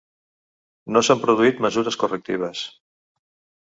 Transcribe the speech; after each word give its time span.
No 0.95 1.03
s'han 1.09 1.23
produït 1.27 1.63
mesures 1.69 2.01
correctives. 2.07 2.67